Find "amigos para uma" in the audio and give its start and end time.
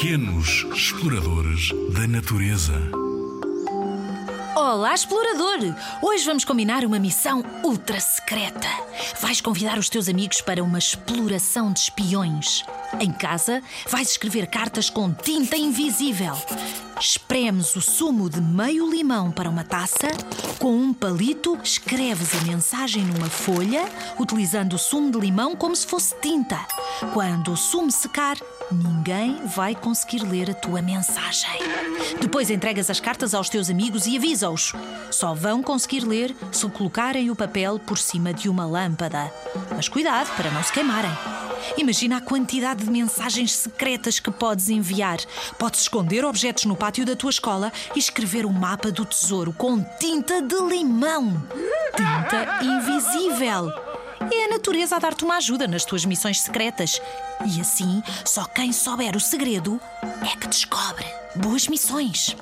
10.08-10.78